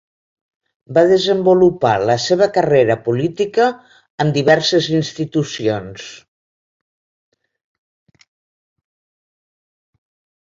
[0.97, 3.67] Va desenvolupar la seva carrera política
[4.25, 6.07] en diverses institucions.